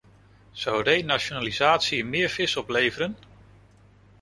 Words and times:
Zou 0.51 0.81
renationalisatie 0.83 2.05
meer 2.05 2.29
vis 2.29 2.55
opleveren? 2.57 3.15